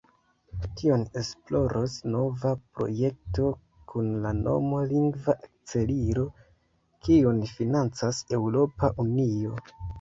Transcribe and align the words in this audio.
Tion 0.77 1.01
esploros 1.19 1.97
nova 2.15 2.53
projekto 2.79 3.45
kun 3.93 4.09
la 4.25 4.33
nomo 4.39 4.81
"Lingva 4.95 5.37
Akcelilo", 5.37 6.27
kiun 7.07 7.47
financas 7.55 8.27
Eŭropa 8.43 8.95
Unio. 9.09 9.59